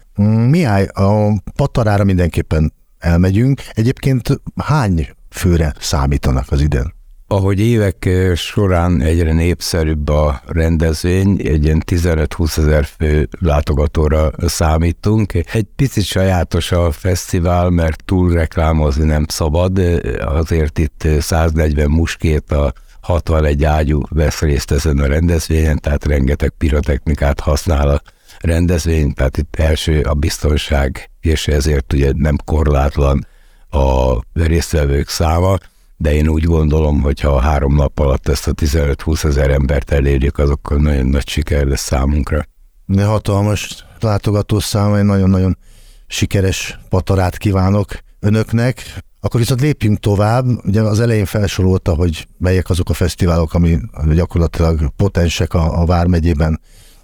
Miáj, 0.49 0.87
a 0.87 1.40
patarára 1.57 2.04
mindenképpen 2.04 2.73
elmegyünk. 2.99 3.62
Egyébként 3.73 4.40
hány 4.57 5.09
főre 5.30 5.75
számítanak 5.78 6.45
az 6.50 6.61
idén? 6.61 6.95
Ahogy 7.26 7.61
évek 7.61 8.09
során 8.35 9.00
egyre 9.00 9.33
népszerűbb 9.33 10.09
a 10.09 10.42
rendezvény, 10.47 11.40
egy 11.45 11.64
ilyen 11.64 11.83
15-20 11.87 12.59
ezer 12.59 12.85
fő 12.85 13.28
látogatóra 13.38 14.30
számítunk. 14.38 15.35
Egy 15.35 15.66
picit 15.76 16.04
sajátos 16.04 16.73
a 16.73 16.90
fesztivál, 16.90 17.71
mert 17.71 18.04
túl 18.04 18.33
reklámozni 18.33 19.04
nem 19.04 19.25
szabad, 19.28 19.78
azért 20.19 20.78
itt 20.78 21.09
140 21.21 21.90
muskét 21.90 22.52
a 22.52 22.73
61 23.00 23.64
ágyú 23.64 24.02
vesz 24.09 24.40
részt 24.40 24.71
ezen 24.71 24.99
a 24.99 25.07
rendezvényen, 25.07 25.78
tehát 25.78 26.04
rengeteg 26.04 26.50
pirotechnikát 26.59 27.40
használ 27.40 27.88
a 27.88 28.02
rendezvény, 28.40 29.14
tehát 29.14 29.37
itt 29.37 29.57
első 29.57 30.00
a 30.00 30.14
biztonság, 30.14 31.11
és 31.21 31.49
ezért 31.49 31.92
ugye 31.92 32.12
nem 32.14 32.37
korlátlan 32.45 33.26
a 33.71 34.19
résztvevők 34.33 35.09
száma, 35.09 35.59
de 35.97 36.14
én 36.14 36.28
úgy 36.28 36.45
gondolom, 36.45 37.00
hogy 37.00 37.21
ha 37.21 37.40
három 37.40 37.75
nap 37.75 37.99
alatt 37.99 38.28
ezt 38.28 38.49
a 38.49 38.52
15-20 38.52 39.25
ezer 39.25 39.50
embert 39.50 39.90
elérjük, 39.90 40.38
azokkal 40.38 40.78
nagyon 40.78 41.07
nagy 41.07 41.28
siker 41.28 41.66
lesz 41.66 41.80
számunkra. 41.80 42.45
De 42.87 43.04
hatalmas 43.04 43.85
látogatószáma, 44.00 44.99
egy 44.99 45.04
nagyon-nagyon 45.04 45.59
sikeres 46.07 46.78
patarát 46.88 47.37
kívánok 47.37 47.99
önöknek. 48.21 49.04
Akkor 49.20 49.40
viszont 49.40 49.60
lépjünk 49.60 49.98
tovább. 49.98 50.46
Ugye 50.64 50.82
az 50.82 51.00
elején 51.00 51.24
felsorolta, 51.24 51.94
hogy 51.94 52.26
melyek 52.38 52.70
azok 52.70 52.90
a 52.90 52.94
fesztiválok, 52.94 53.54
ami 53.54 53.78
gyakorlatilag 54.14 54.88
potensek 54.96 55.54
a, 55.54 55.80
a 55.80 55.84
Vármegyében 55.84 56.60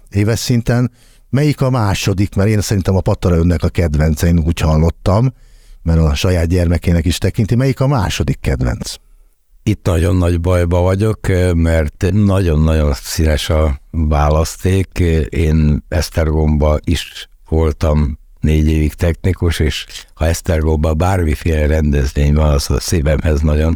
éves 0.09 0.39
szinten. 0.39 0.91
Melyik 1.29 1.61
a 1.61 1.69
második? 1.69 2.35
Mert 2.35 2.49
én 2.49 2.61
szerintem 2.61 2.95
a 2.95 3.01
Patara 3.01 3.35
önnek 3.35 3.63
a 3.63 3.69
kedvence, 3.69 4.27
én 4.27 4.39
úgy 4.39 4.59
hallottam, 4.59 5.33
mert 5.83 5.99
a 5.99 6.15
saját 6.15 6.47
gyermekének 6.47 7.05
is 7.05 7.17
tekinti. 7.17 7.55
Melyik 7.55 7.79
a 7.79 7.87
második 7.87 8.39
kedvenc? 8.39 8.93
Itt 9.63 9.85
nagyon 9.85 10.15
nagy 10.15 10.41
bajba 10.41 10.81
vagyok, 10.81 11.19
mert 11.53 12.05
nagyon-nagyon 12.11 12.93
színes 12.93 13.49
a 13.49 13.81
választék. 13.91 14.99
Én 15.29 15.83
Esztergomba 15.87 16.77
is 16.83 17.29
voltam 17.49 18.19
négy 18.39 18.69
évig 18.69 18.93
technikus, 18.93 19.59
és 19.59 19.85
ha 20.13 20.25
Esztergóban 20.25 20.97
bármiféle 20.97 21.67
rendezvény 21.67 22.33
van, 22.33 22.49
az 22.49 22.69
a 22.69 22.79
szívemhez 22.79 23.41
nagyon 23.41 23.73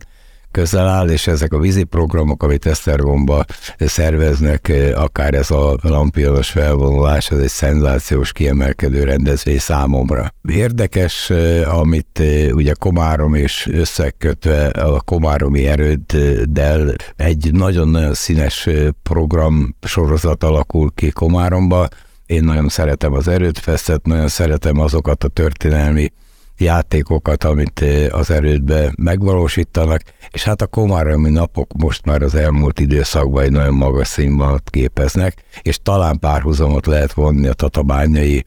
közel 0.51 0.87
áll, 0.87 1.09
és 1.09 1.27
ezek 1.27 1.53
a 1.53 1.59
vízi 1.59 1.83
programok, 1.83 2.43
amit 2.43 2.65
Esztergomba 2.65 3.45
szerveznek, 3.77 4.71
akár 4.95 5.33
ez 5.33 5.51
a 5.51 5.77
lampionos 5.81 6.49
felvonulás, 6.49 7.31
ez 7.31 7.37
egy 7.37 7.49
szenzációs 7.49 8.31
kiemelkedő 8.31 9.03
rendezvény 9.03 9.59
számomra. 9.59 10.33
Érdekes, 10.49 11.31
amit 11.65 12.21
ugye 12.51 12.73
Komárom 12.79 13.33
és 13.33 13.69
összekötve 13.71 14.67
a 14.67 15.01
Komáromi 15.01 15.67
erőddel 15.67 16.95
egy 17.15 17.51
nagyon-nagyon 17.53 18.13
színes 18.13 18.69
program 19.03 19.75
sorozat 19.81 20.43
alakul 20.43 20.91
ki 20.95 21.09
Komáromba, 21.09 21.87
én 22.31 22.43
nagyon 22.43 22.69
szeretem 22.69 23.13
az 23.13 23.27
erőtfeszet, 23.27 24.05
nagyon 24.05 24.27
szeretem 24.27 24.79
azokat 24.79 25.23
a 25.23 25.27
történelmi 25.27 26.11
játékokat, 26.57 27.43
amit 27.43 27.85
az 28.09 28.31
erődbe 28.31 28.93
megvalósítanak, 28.97 30.01
és 30.29 30.43
hát 30.43 30.61
a 30.61 30.67
komáromi 30.67 31.29
napok 31.29 31.73
most 31.73 32.05
már 32.05 32.21
az 32.21 32.35
elmúlt 32.35 32.79
időszakban 32.79 33.43
egy 33.43 33.51
nagyon 33.51 33.73
magas 33.73 34.07
színvonalat 34.07 34.69
képeznek, 34.69 35.43
és 35.61 35.79
talán 35.83 36.19
párhuzamot 36.19 36.85
lehet 36.85 37.13
vonni 37.13 37.47
a 37.47 37.53
tatabányai 37.53 38.45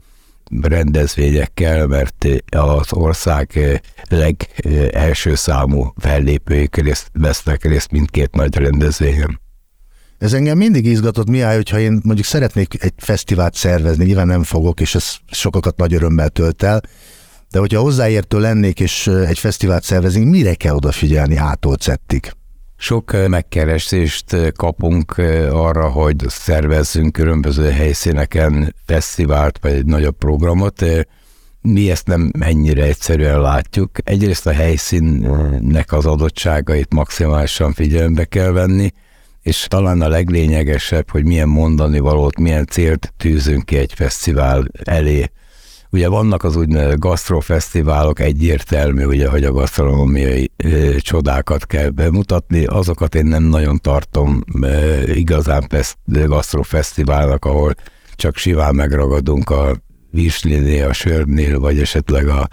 rendezvényekkel, 0.62 1.86
mert 1.86 2.26
az 2.50 2.92
ország 2.92 3.58
legelső 4.08 5.34
számú 5.34 5.92
fellépői 5.96 6.70
vesznek 7.12 7.64
részt 7.64 7.90
mindkét 7.90 8.34
nagy 8.34 8.56
rendezvényen. 8.56 9.42
Ez 10.24 10.32
engem 10.32 10.58
mindig 10.58 10.86
izgatott, 10.86 11.28
mi 11.28 11.40
áll, 11.40 11.54
hogyha 11.54 11.78
én 11.78 12.00
mondjuk 12.02 12.26
szeretnék 12.26 12.82
egy 12.82 12.92
fesztivált 12.96 13.54
szervezni, 13.54 14.04
nyilván 14.04 14.26
nem 14.26 14.42
fogok, 14.42 14.80
és 14.80 14.94
ez 14.94 15.16
sokakat 15.30 15.76
nagy 15.76 15.94
örömmel 15.94 16.28
tölt 16.28 16.62
el, 16.62 16.80
de 17.50 17.58
hogyha 17.58 17.80
hozzáértő 17.80 18.40
lennék, 18.40 18.80
és 18.80 19.06
egy 19.06 19.38
fesztivált 19.38 19.82
szervezünk, 19.82 20.30
mire 20.30 20.54
kell 20.54 20.74
odafigyelni 20.74 21.36
ától 21.36 21.74
cettig? 21.74 22.32
Sok 22.76 23.28
megkeresést 23.28 24.52
kapunk 24.56 25.14
arra, 25.50 25.88
hogy 25.88 26.16
szervezzünk 26.28 27.12
különböző 27.12 27.70
helyszíneken 27.70 28.74
fesztivált, 28.86 29.58
vagy 29.60 29.72
egy 29.72 29.86
nagyobb 29.86 30.16
programot. 30.16 30.84
Mi 31.60 31.90
ezt 31.90 32.06
nem 32.06 32.30
ennyire 32.40 32.82
egyszerűen 32.82 33.40
látjuk. 33.40 33.90
Egyrészt 34.04 34.46
a 34.46 34.52
helyszínnek 34.52 35.92
az 35.92 36.06
adottságait 36.06 36.94
maximálisan 36.94 37.72
figyelembe 37.72 38.24
kell 38.24 38.50
venni, 38.50 38.92
és 39.44 39.66
talán 39.68 40.00
a 40.00 40.08
leglényegesebb, 40.08 41.10
hogy 41.10 41.24
milyen 41.24 41.48
mondani 41.48 41.98
valót, 41.98 42.38
milyen 42.38 42.66
célt 42.66 43.12
tűzünk 43.16 43.64
ki 43.64 43.76
egy 43.76 43.92
fesztivál 43.94 44.64
elé. 44.84 45.30
Ugye 45.90 46.08
vannak 46.08 46.44
az 46.44 46.56
úgynevezett 46.56 46.98
gasztrofesztiválok, 46.98 48.20
egyértelmű, 48.20 49.04
ugye, 49.04 49.28
hogy 49.28 49.44
a 49.44 49.52
gasztronómiai 49.52 50.50
e, 50.56 50.98
csodákat 50.98 51.66
kell 51.66 51.88
bemutatni, 51.88 52.64
azokat 52.64 53.14
én 53.14 53.26
nem 53.26 53.42
nagyon 53.42 53.78
tartom 53.78 54.44
e, 54.62 55.02
igazán 55.14 55.66
gasztrofesztiválnak, 56.06 57.44
ahol 57.44 57.74
csak 58.14 58.36
siván 58.36 58.74
megragadunk 58.74 59.50
a 59.50 59.76
vízslinél, 60.10 60.88
a 60.88 60.92
sörnél, 60.92 61.60
vagy 61.60 61.78
esetleg 61.78 62.28
a, 62.28 62.48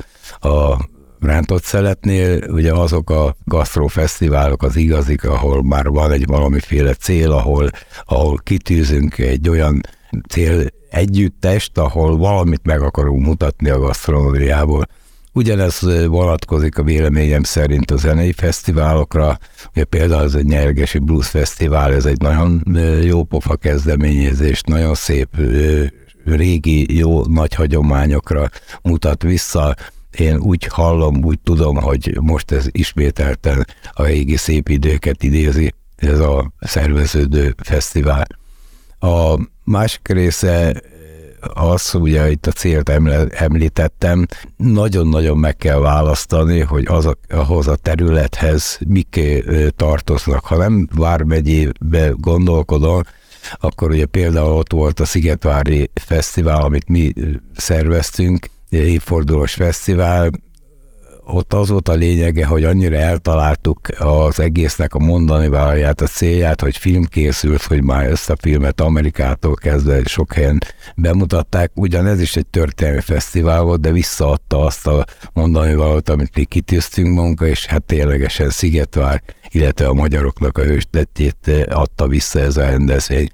a 0.47 0.89
rántott 1.21 1.63
szeletnél 1.63 2.43
ugye 2.49 2.73
azok 2.73 3.09
a 3.09 3.35
gasztrofesztiválok 3.43 4.63
az 4.63 4.75
igazik, 4.75 5.25
ahol 5.25 5.63
már 5.63 5.87
van 5.87 6.11
egy 6.11 6.25
valamiféle 6.25 6.93
cél, 6.93 7.31
ahol, 7.31 7.69
ahol 8.05 8.39
kitűzünk 8.43 9.17
egy 9.17 9.49
olyan 9.49 9.81
cél 10.29 10.67
együttest, 10.89 11.77
ahol 11.77 12.17
valamit 12.17 12.61
meg 12.63 12.81
akarunk 12.81 13.25
mutatni 13.25 13.69
a 13.69 13.79
gasztronómiából. 13.79 14.87
Ugyanez 15.33 15.79
vonatkozik 16.07 16.77
a 16.77 16.83
véleményem 16.83 17.43
szerint 17.43 17.91
a 17.91 17.97
zenei 17.97 18.31
fesztiválokra, 18.31 19.37
ugye 19.69 19.83
például 19.83 20.23
az 20.23 20.35
egy 20.35 20.45
Nyergesi 20.45 20.99
Blues 20.99 21.27
Fesztivál, 21.27 21.93
ez 21.93 22.05
egy 22.05 22.21
nagyon 22.21 22.63
jó 23.03 23.23
pofa 23.23 23.55
kezdeményezés, 23.55 24.61
nagyon 24.61 24.93
szép 24.93 25.29
régi, 26.25 26.97
jó 26.97 27.25
nagy 27.25 27.53
hagyományokra 27.53 28.49
mutat 28.81 29.23
vissza, 29.23 29.75
én 30.17 30.37
úgy 30.37 30.65
hallom, 30.65 31.23
úgy 31.23 31.39
tudom, 31.39 31.75
hogy 31.75 32.17
most 32.21 32.51
ez 32.51 32.67
ismételten 32.71 33.67
a 33.91 34.03
régi 34.03 34.35
szép 34.35 34.69
időket 34.69 35.23
idézi, 35.23 35.73
ez 35.95 36.19
a 36.19 36.51
szerveződő 36.59 37.55
fesztivál. 37.57 38.27
A 38.99 39.39
másik 39.63 40.07
része 40.07 40.81
az, 41.53 41.93
ugye 41.93 42.31
itt 42.31 42.47
a 42.47 42.51
célt 42.51 42.89
említettem, 43.29 44.25
nagyon-nagyon 44.57 45.37
meg 45.37 45.57
kell 45.57 45.79
választani, 45.79 46.59
hogy 46.59 46.85
az 46.87 47.05
a, 47.05 47.17
ahhoz 47.29 47.67
a 47.67 47.75
területhez 47.75 48.79
mik 48.87 49.19
tartoznak. 49.75 50.45
Ha 50.45 50.57
nem 50.57 50.87
Vármegyébe 50.95 52.13
gondolkodom, 52.15 53.01
akkor 53.59 53.89
ugye 53.89 54.05
például 54.05 54.51
ott 54.51 54.71
volt 54.71 54.99
a 54.99 55.05
Szigetvári 55.05 55.89
Fesztivál, 55.93 56.61
amit 56.61 56.89
mi 56.89 57.13
szerveztünk, 57.55 58.49
évfordulós 58.79 59.53
fesztivál, 59.53 60.29
ott 61.25 61.53
az 61.53 61.69
volt 61.69 61.89
a 61.89 61.93
lényege, 61.93 62.45
hogy 62.45 62.63
annyira 62.63 62.95
eltaláltuk 62.95 63.79
az 63.97 64.39
egésznek 64.39 64.93
a 64.93 64.99
mondani 64.99 65.47
válját, 65.47 66.01
a 66.01 66.05
célját, 66.05 66.61
hogy 66.61 66.77
film 66.77 67.05
készült, 67.05 67.61
hogy 67.61 67.83
már 67.83 68.05
ezt 68.05 68.29
a 68.29 68.35
filmet 68.41 68.81
Amerikától 68.81 69.55
kezdve 69.55 70.03
sok 70.03 70.33
helyen 70.33 70.59
bemutatták. 70.95 71.71
Ugyanez 71.75 72.21
is 72.21 72.35
egy 72.35 72.47
történelmi 72.47 73.01
fesztivál 73.01 73.61
volt, 73.61 73.81
de 73.81 73.91
visszaadta 73.91 74.65
azt 74.65 74.87
a 74.87 75.05
mondani 75.33 75.75
valamit, 75.75 76.09
amit 76.09 76.35
mi 76.35 76.43
kitűztünk 76.43 77.15
munka, 77.15 77.45
és 77.47 77.65
hát 77.65 77.83
ténylegesen 77.83 78.49
Szigetvár, 78.49 79.23
illetve 79.49 79.87
a 79.87 79.93
magyaroknak 79.93 80.57
a 80.57 80.63
hőstetjét 80.63 81.67
adta 81.69 82.07
vissza 82.07 82.39
ez 82.39 82.57
a 82.57 82.61
rendezvény. 82.61 83.29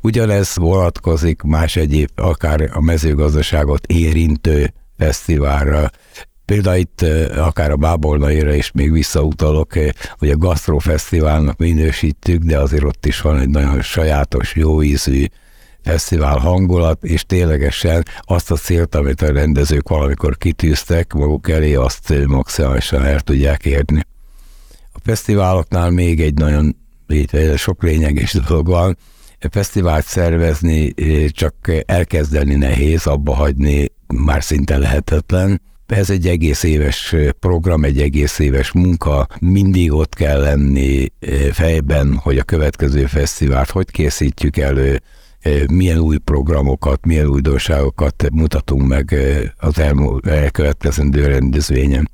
Ugyanez 0.00 0.56
vonatkozik 0.56 1.42
más 1.42 1.76
egyéb, 1.76 2.10
akár 2.14 2.70
a 2.72 2.80
mezőgazdaságot 2.80 3.86
érintő 3.86 4.72
fesztiválra, 4.98 5.90
Például 6.44 6.76
itt 6.76 7.04
akár 7.36 7.70
a 7.70 7.76
Bábolnaira 7.76 8.54
is 8.54 8.70
még 8.72 8.92
visszautalok, 8.92 9.72
hogy 10.18 10.30
a 10.30 10.36
Gastrofesztiválnak 10.36 11.56
minősítjük, 11.56 12.42
de 12.42 12.58
azért 12.58 12.84
ott 12.84 13.06
is 13.06 13.20
van 13.20 13.38
egy 13.38 13.48
nagyon 13.48 13.82
sajátos, 13.82 14.54
jó 14.54 14.82
ízű 14.82 15.26
fesztivál 15.84 16.38
hangulat, 16.38 17.04
és 17.04 17.24
ténylegesen 17.24 18.02
azt 18.20 18.50
a 18.50 18.56
célt, 18.56 18.94
amit 18.94 19.22
a 19.22 19.32
rendezők 19.32 19.88
valamikor 19.88 20.36
kitűztek 20.36 21.12
maguk 21.12 21.50
elé, 21.50 21.74
azt 21.74 22.26
maximálisan 22.26 23.04
el 23.04 23.20
tudják 23.20 23.64
érni. 23.64 24.06
A 24.92 24.98
fesztiváloknál 25.04 25.90
még 25.90 26.20
egy 26.20 26.34
nagyon 26.34 26.76
sok 27.56 27.82
lényeges 27.82 28.32
dolog 28.48 28.66
van. 28.66 28.96
Fesztivált 29.50 30.04
szervezni 30.04 30.94
csak 31.28 31.54
elkezdeni 31.86 32.54
nehéz, 32.54 33.06
abba 33.06 33.34
hagyni 33.34 33.92
már 34.06 34.42
szinte 34.42 34.78
lehetetlen 34.78 35.60
ez 35.86 36.10
egy 36.10 36.28
egész 36.28 36.62
éves 36.62 37.14
program, 37.38 37.84
egy 37.84 38.00
egész 38.00 38.38
éves 38.38 38.72
munka, 38.72 39.26
mindig 39.40 39.92
ott 39.92 40.14
kell 40.14 40.40
lenni 40.40 41.12
fejben, 41.52 42.16
hogy 42.16 42.38
a 42.38 42.42
következő 42.42 43.06
fesztivált 43.06 43.70
hogy 43.70 43.90
készítjük 43.90 44.56
elő, 44.56 45.00
milyen 45.70 45.98
új 45.98 46.16
programokat, 46.16 47.06
milyen 47.06 47.26
újdonságokat 47.26 48.30
mutatunk 48.32 48.86
meg 48.86 49.16
az 49.56 49.78
elkövetkezendő 50.22 51.26
rendezvényen. 51.26 52.10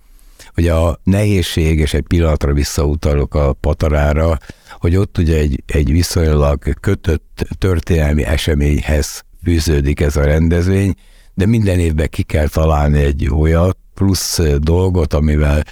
Hogy 0.55 0.69
a 0.69 1.01
nehézség, 1.05 1.79
és 1.79 1.95
egy 1.95 2.07
pillanatra 2.07 2.53
visszautalok 2.53 3.35
a 3.35 3.53
patarára, 3.53 4.39
hogy 4.81 4.97
ott 4.97 5.19
ugye 5.19 5.37
egy, 5.37 5.63
egy 5.67 5.93
viszonylag 5.93 6.81
kötött 6.81 7.47
történelmi 7.59 8.25
eseményhez 8.25 9.25
fűződik 9.43 10.01
ez 10.01 10.17
a 10.17 10.25
rendezvény, 10.25 10.95
de 11.35 11.47
minden 11.47 11.79
évben 11.79 12.09
ki 12.09 12.23
kell 12.23 12.49
találni 12.49 12.99
egy 12.99 13.29
olyat, 13.33 13.79
plusz 13.95 14.41
dolgot, 14.59 15.15
amivel 15.15 15.63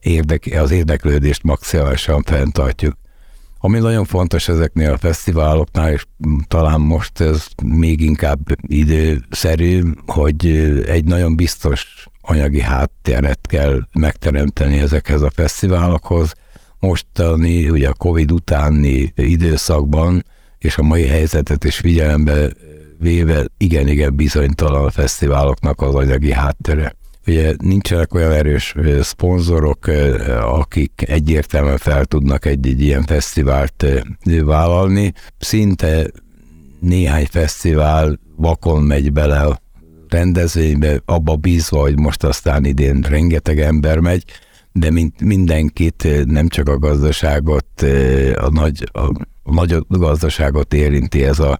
érdek, 0.00 0.48
az 0.58 0.70
érdeklődést 0.70 1.42
maximálisan 1.42 2.22
fenntartjuk. 2.22 2.94
Ami 3.58 3.78
nagyon 3.78 4.04
fontos 4.04 4.48
ezeknél 4.48 4.92
a 4.92 4.98
fesztiváloknál, 4.98 5.92
és 5.92 6.04
talán 6.48 6.80
most 6.80 7.20
ez 7.20 7.46
még 7.64 8.00
inkább 8.00 8.40
időszerű, 8.60 9.82
hogy 10.06 10.46
egy 10.86 11.04
nagyon 11.04 11.36
biztos 11.36 12.06
anyagi 12.20 12.60
hátteret 12.60 13.46
kell 13.48 13.80
megteremteni 13.92 14.78
ezekhez 14.78 15.22
a 15.22 15.30
fesztiválokhoz. 15.30 16.32
Mostani, 16.84 17.70
ugye 17.70 17.88
a 17.88 17.94
Covid 17.94 18.32
utáni 18.32 19.12
időszakban, 19.16 20.24
és 20.58 20.78
a 20.78 20.82
mai 20.82 21.06
helyzetet 21.06 21.64
is 21.64 21.76
figyelembe 21.76 22.52
véve 22.98 23.46
igen-igen 23.58 24.16
bizonytalan 24.16 24.84
a 24.84 24.90
fesztiváloknak 24.90 25.80
az 25.80 25.94
anyagi 25.94 26.32
háttere. 26.32 26.94
Ugye 27.26 27.54
nincsenek 27.58 28.14
olyan 28.14 28.32
erős 28.32 28.74
szponzorok, 29.00 29.86
akik 30.40 31.04
egyértelműen 31.06 31.76
fel 31.76 32.04
tudnak 32.04 32.44
egy-egy 32.44 32.82
ilyen 32.82 33.02
fesztivált 33.02 33.86
vállalni. 34.44 35.12
Szinte 35.38 36.10
néhány 36.80 37.26
fesztivál 37.30 38.18
vakon 38.36 38.82
megy 38.82 39.12
bele 39.12 39.40
a 39.40 39.60
rendezvénybe, 40.08 41.00
abba 41.04 41.36
bízva, 41.36 41.80
hogy 41.80 41.98
most 41.98 42.24
aztán 42.24 42.64
idén 42.64 43.00
rengeteg 43.08 43.60
ember 43.60 43.98
megy, 43.98 44.24
de 44.78 44.90
mint 44.90 45.20
mindenkit, 45.20 46.08
nem 46.24 46.48
csak 46.48 46.68
a 46.68 46.78
gazdaságot, 46.78 47.82
a 48.34 48.48
nagy, 48.50 48.88
a, 48.92 49.00
a 49.42 49.52
nagy 49.54 49.78
gazdaságot 49.88 50.74
érinti 50.74 51.24
ez 51.24 51.38
a 51.38 51.58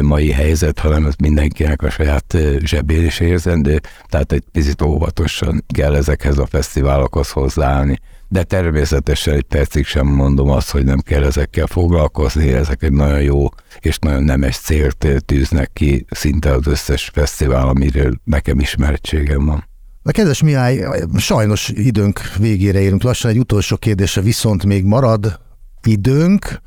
mai 0.00 0.30
helyzet, 0.30 0.78
hanem 0.78 1.06
ez 1.06 1.14
mindenkinek 1.18 1.82
a 1.82 1.90
saját 1.90 2.36
zsebén 2.58 3.04
is 3.04 3.20
érzendő, 3.20 3.80
tehát 4.06 4.32
egy 4.32 4.44
picit 4.52 4.82
óvatosan 4.82 5.64
kell 5.74 5.94
ezekhez 5.94 6.38
a 6.38 6.46
fesztiválokhoz 6.46 7.30
hozzáállni. 7.30 7.98
De 8.28 8.42
természetesen 8.42 9.34
egy 9.34 9.42
percig 9.42 9.86
sem 9.86 10.06
mondom 10.06 10.50
azt, 10.50 10.70
hogy 10.70 10.84
nem 10.84 11.00
kell 11.00 11.24
ezekkel 11.24 11.66
foglalkozni, 11.66 12.52
ezek 12.52 12.82
egy 12.82 12.92
nagyon 12.92 13.22
jó 13.22 13.48
és 13.80 13.98
nagyon 13.98 14.22
nemes 14.22 14.56
célt 14.56 15.22
tűznek 15.24 15.70
ki 15.72 16.04
szinte 16.10 16.52
az 16.52 16.66
összes 16.66 17.10
fesztivál, 17.12 17.68
amiről 17.68 18.12
nekem 18.24 18.60
ismerettségem 18.60 19.44
van. 19.44 19.68
Na 20.08 20.14
kedves 20.14 20.42
Mihály, 20.42 20.84
sajnos 21.16 21.68
időnk 21.68 22.20
végére 22.38 22.80
érünk 22.80 23.02
lassan, 23.02 23.30
egy 23.30 23.38
utolsó 23.38 23.76
kérdése 23.76 24.20
viszont 24.20 24.64
még 24.64 24.84
marad 24.84 25.40
időnk. 25.82 26.60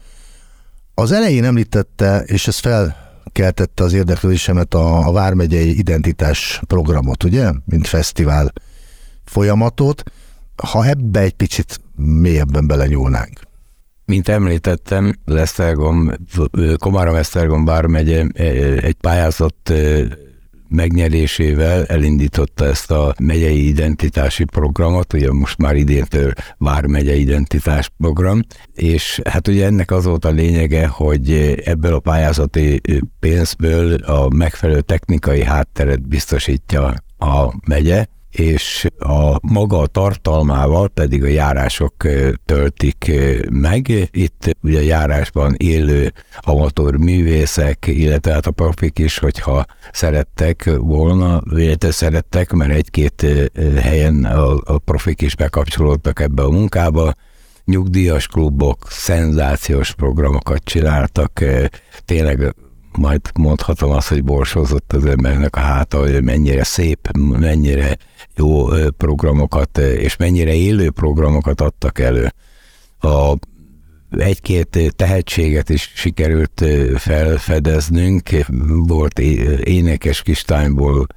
Az 0.94 1.12
elején 1.12 1.44
említette, 1.44 2.24
és 2.26 2.48
ez 2.48 2.58
felkeltette 2.58 3.84
az 3.84 3.94
érdeklődésemet 3.94 4.74
a, 4.74 5.08
a 5.08 5.12
Vármegyei 5.12 5.78
Identitás 5.78 6.62
programot, 6.68 7.24
ugye? 7.24 7.52
Mint 7.66 7.88
fesztivál 7.88 8.54
folyamatot. 9.24 10.04
Ha 10.56 10.86
ebbe 10.86 11.20
egy 11.20 11.34
picit 11.34 11.82
mélyebben 11.96 12.68
belenyúlnánk. 12.68 13.40
Mint 14.06 14.28
említettem, 14.30 15.14
Lesztergom, 15.26 16.12
Komárom-Esztergom 16.78 17.66
vármegye 17.66 18.26
egy 18.82 18.98
pályázat 19.02 19.74
megnyerésével 20.72 21.86
elindította 21.86 22.66
ezt 22.66 22.92
a 22.92 23.16
megyei 23.20 23.68
identitási 23.68 24.44
programot, 24.44 25.14
ugye 25.14 25.32
most 25.32 25.58
már 25.58 25.76
idéntől 25.76 26.34
Vármegye 26.58 27.16
identitás 27.16 27.90
program, 27.98 28.42
és 28.74 29.22
hát 29.30 29.48
ugye 29.48 29.66
ennek 29.66 29.92
az 29.92 30.06
volt 30.06 30.26
a 30.26 30.30
lényege, 30.30 30.88
hogy 30.88 31.32
ebből 31.64 31.94
a 31.94 32.00
pályázati 32.00 32.82
pénzből 33.20 33.94
a 33.94 34.30
megfelelő 34.30 34.82
technikai 34.82 35.44
hátteret 35.44 36.08
biztosítja 36.08 36.94
a 37.18 37.54
megye, 37.68 38.06
és 38.32 38.88
a 39.00 39.48
maga 39.54 39.80
a 39.80 39.88
tartalmával 39.88 40.88
pedig 40.88 41.24
a 41.24 41.28
járások 41.28 41.94
töltik 42.46 43.12
meg. 43.50 44.10
Itt 44.12 44.58
ugye 44.62 44.78
a 44.78 44.82
járásban 44.82 45.56
élő 45.58 46.14
amatőr 46.40 46.96
művészek, 46.96 47.88
illetve 47.88 48.34
hát 48.34 48.46
a 48.46 48.52
profik 48.52 49.00
is, 49.00 49.18
hogyha 49.18 49.66
szerettek 49.92 50.70
volna, 50.78 51.42
illetve 51.56 51.92
szerettek, 51.92 52.52
mert 52.52 52.72
egy-két 52.72 53.26
helyen 53.82 54.26
a, 54.26 54.56
a 54.64 54.78
profik 54.78 55.22
is 55.22 55.36
bekapcsolódtak 55.36 56.20
ebbe 56.20 56.44
a 56.44 56.50
munkába, 56.50 57.14
nyugdíjas 57.66 58.28
klubok, 58.28 58.88
szenzációs 58.90 59.94
programokat 59.94 60.64
csináltak, 60.64 61.44
tényleg 62.06 62.56
majd 62.98 63.22
mondhatom 63.40 63.92
azt, 63.92 64.08
hogy 64.08 64.24
borsozott 64.24 64.94
az 64.94 65.06
embernek 65.06 65.56
a 65.56 65.60
háta, 65.60 66.00
hogy 66.00 66.24
mennyire 66.24 66.64
szép, 66.64 67.10
mennyire 67.18 67.98
jó 68.36 68.66
programokat, 68.98 69.78
és 69.78 70.16
mennyire 70.16 70.54
élő 70.54 70.92
programokat 70.92 71.62
adtak 71.62 72.00
elő. 72.00 72.34
A 73.00 73.36
egy-két 74.18 74.94
tehetséget 74.96 75.70
is 75.70 75.92
sikerült 75.96 76.66
felfedeznünk. 76.96 78.30
Volt 78.88 79.20
énekes 79.64 80.22
kistányból, 80.22 81.08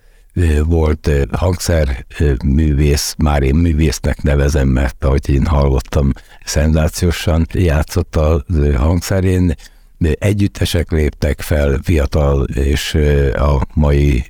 volt 0.64 1.10
hangszerművész, 1.32 3.14
már 3.18 3.42
én 3.42 3.54
művésznek 3.54 4.22
nevezem, 4.22 4.68
mert 4.68 5.04
ahogy 5.04 5.30
én 5.30 5.46
hallottam, 5.46 6.12
szenzációsan 6.44 7.46
játszott 7.52 8.16
a 8.16 8.44
hangszerén, 8.76 9.54
együttesek 9.98 10.90
léptek 10.90 11.40
fel, 11.40 11.80
fiatal 11.82 12.44
és 12.44 12.94
a 13.34 13.66
mai 13.74 14.24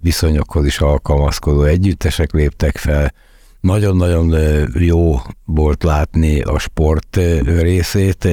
viszonyokhoz 0.00 0.66
is 0.66 0.78
alkalmazkodó 0.78 1.62
együttesek 1.62 2.32
léptek 2.32 2.76
fel. 2.76 3.12
Nagyon-nagyon 3.60 4.34
jó 4.74 5.16
volt 5.44 5.82
látni 5.82 6.40
a 6.40 6.58
sport 6.58 7.16
részét, 7.44 8.28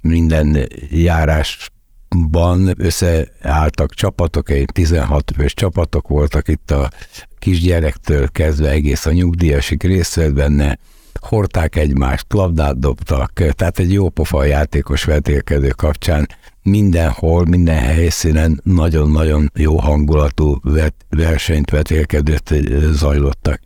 minden 0.00 0.68
járásban 0.90 2.72
összeálltak 2.76 3.94
csapatok, 3.94 4.50
egy 4.50 4.68
16 4.72 5.32
fős 5.36 5.54
csapatok 5.54 6.08
voltak 6.08 6.48
itt 6.48 6.70
a 6.70 6.90
kisgyerektől 7.38 8.28
kezdve 8.28 8.68
egész 8.68 9.06
a 9.06 9.12
nyugdíjasig 9.12 9.82
részt 9.82 10.14
vett 10.14 10.32
benne, 10.32 10.78
hordták 11.26 11.76
egymást, 11.76 12.26
labdát 12.32 12.78
dobtak, 12.78 13.32
tehát 13.32 13.78
egy 13.78 13.92
jó 13.92 14.08
pofa 14.08 14.44
játékos 14.44 15.04
vetélkedő 15.04 15.68
kapcsán 15.68 16.28
mindenhol, 16.62 17.44
minden 17.44 17.78
helyszínen 17.78 18.60
nagyon-nagyon 18.64 19.50
jó 19.54 19.78
hangulatú 19.78 20.60
versenyt 21.08 21.70
vetélkedőt 21.70 22.54
zajlottak. 22.92 23.60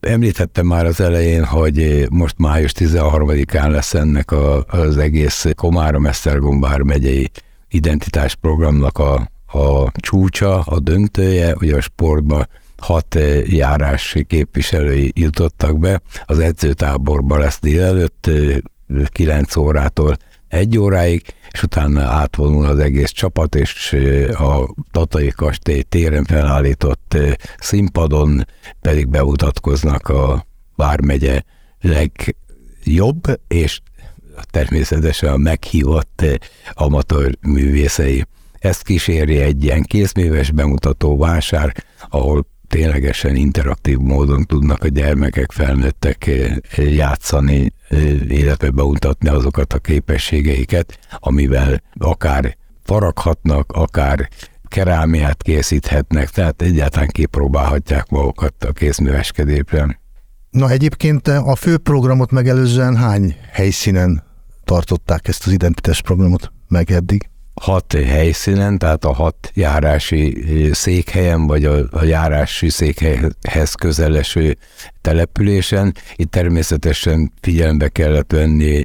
Említettem 0.00 0.66
már 0.66 0.86
az 0.86 1.00
elején, 1.00 1.44
hogy 1.44 2.06
most 2.10 2.34
május 2.38 2.72
13-án 2.74 3.70
lesz 3.70 3.94
ennek 3.94 4.30
a, 4.30 4.64
az 4.66 4.96
egész 4.96 5.46
Komárom-Esztergom 5.54 6.64
megyei 6.82 7.30
identitásprogramnak 7.68 8.98
a, 8.98 9.14
a 9.46 9.92
csúcsa, 9.94 10.60
a 10.60 10.78
döntője, 10.78 11.54
ugye 11.54 11.76
a 11.76 11.80
sportban 11.80 12.48
hat 12.80 13.18
járás 13.44 14.16
képviselői 14.26 15.12
jutottak 15.16 15.78
be. 15.78 16.00
Az 16.24 16.38
edzőtáborban 16.38 17.38
lesz 17.38 17.60
délelőtt, 17.60 18.30
9 19.06 19.56
órától 19.56 20.16
egy 20.48 20.78
óráig, 20.78 21.22
és 21.50 21.62
utána 21.62 22.02
átvonul 22.02 22.66
az 22.66 22.78
egész 22.78 23.10
csapat, 23.10 23.54
és 23.54 23.96
a 24.32 24.74
Tatai 24.90 25.28
Kastély 25.28 25.82
téren 25.82 26.24
felállított 26.24 27.16
színpadon 27.58 28.46
pedig 28.80 29.08
bemutatkoznak 29.08 30.08
a 30.08 30.46
Vármegye 30.76 31.42
legjobb, 31.80 33.40
és 33.48 33.80
természetesen 34.50 35.32
a 35.32 35.36
meghívott 35.36 36.24
amatőr 36.72 37.36
művészei. 37.40 38.26
Ezt 38.58 38.82
kíséri 38.82 39.38
egy 39.38 39.64
ilyen 39.64 39.82
kézműves 39.82 40.50
bemutató 40.50 41.16
vásár, 41.18 41.74
ahol 42.08 42.46
ténylegesen 42.70 43.36
interaktív 43.36 43.98
módon 43.98 44.44
tudnak 44.44 44.84
a 44.84 44.88
gyermekek, 44.88 45.52
felnőttek 45.52 46.26
eh, 46.26 46.94
játszani, 46.94 47.72
eh, 47.88 48.30
illetve 48.30 48.70
bemutatni 48.70 49.28
azokat 49.28 49.72
a 49.72 49.78
képességeiket, 49.78 50.98
amivel 51.18 51.82
akár 51.98 52.56
faraghatnak, 52.82 53.72
akár 53.72 54.28
kerámiát 54.68 55.42
készíthetnek, 55.42 56.28
tehát 56.28 56.62
egyáltalán 56.62 57.08
kipróbálhatják 57.08 58.08
magukat 58.08 58.64
a 58.64 58.72
kézműveskedésben. 58.72 59.98
Na 60.50 60.70
egyébként 60.70 61.28
a 61.28 61.54
fő 61.54 61.78
programot 61.78 62.30
megelőzően 62.30 62.96
hány 62.96 63.36
helyszínen 63.52 64.22
tartották 64.64 65.28
ezt 65.28 65.46
az 65.46 65.52
identitás 65.52 66.02
programot 66.02 66.52
meg 66.68 66.90
eddig? 66.90 67.29
Hat 67.60 67.92
helyszínen, 67.92 68.78
tehát 68.78 69.04
a 69.04 69.12
hat 69.12 69.50
járási 69.54 70.44
székhelyen, 70.72 71.46
vagy 71.46 71.64
a, 71.64 71.76
a 71.90 72.04
járási 72.04 72.68
székhelyhez 72.68 73.74
közeleső 73.74 74.56
településen. 75.00 75.94
Itt 76.16 76.30
természetesen 76.30 77.32
figyelembe 77.40 77.88
kellett 77.88 78.32
venni 78.32 78.82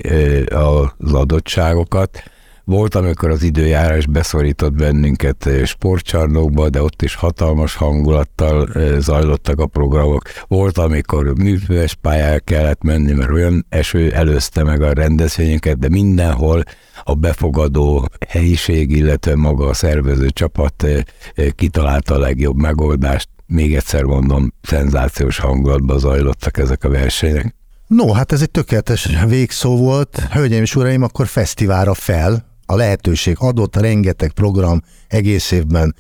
az 0.48 1.14
adottságokat, 1.14 2.24
volt, 2.66 2.96
amikor 2.96 3.30
az 3.30 3.44
időjárás 3.44 4.08
beszorított 4.08 4.74
bennünket 4.74 5.46
eh, 5.46 5.66
sportcsarnokba, 5.66 6.70
de 6.70 6.82
ott 6.82 7.02
is 7.02 7.16
hatalmas 7.16 7.76
hangulattal 7.76 8.70
eh, 8.74 9.00
zajlottak 9.00 9.60
a 9.60 9.66
programok. 9.66 10.24
Volt, 10.48 10.78
amikor 10.78 11.34
műfőes 11.38 11.94
pályára 11.94 12.40
kellett 12.40 12.84
menni, 12.84 13.12
mert 13.12 13.32
olyan 13.32 13.66
eső 13.70 14.12
előzte 14.12 14.64
meg 14.64 14.82
a 14.82 14.94
rendezvényeket, 14.94 15.80
de 15.80 15.90
mindenhol 15.90 16.64
a 17.04 17.14
befogadó 17.14 18.08
helyiség, 18.28 18.92
illetve 18.92 19.36
maga 19.36 19.68
a 19.68 19.74
szervező 19.74 20.30
csapat 20.30 20.84
eh, 20.84 21.04
kitalálta 21.56 22.14
a 22.14 22.20
legjobb 22.20 22.56
megoldást. 22.56 23.30
Még 23.48 23.76
egyszer 23.76 24.04
mondom, 24.04 24.54
szenzációs 24.62 25.38
hangulatban 25.40 26.00
zajlottak 26.00 26.58
ezek 26.58 26.84
a 26.84 26.90
versenyek. 26.90 27.56
No, 27.88 28.12
hát 28.12 28.32
ez 28.32 28.42
egy 28.42 28.52
tökéletes 28.52 29.10
végszó 29.28 29.78
volt. 29.78 30.20
Hölgyeim 30.32 30.62
és 30.62 30.76
uraim, 30.76 31.04
akkor 31.04 31.28
fesztiválra 31.28 31.94
fel, 31.94 32.55
a 32.66 32.76
lehetőség 32.76 33.36
adott, 33.40 33.76
rengeteg 33.76 34.32
program 34.32 34.82
egész 35.08 35.52
évben, 35.52 35.96